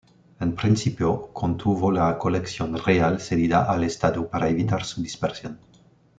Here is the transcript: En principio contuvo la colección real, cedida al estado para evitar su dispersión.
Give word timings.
En 0.43 0.55
principio 0.55 1.31
contuvo 1.31 1.91
la 1.91 2.17
colección 2.17 2.75
real, 2.75 3.21
cedida 3.21 3.65
al 3.71 3.83
estado 3.83 4.27
para 4.27 4.49
evitar 4.49 4.83
su 4.83 4.99
dispersión. 5.03 5.59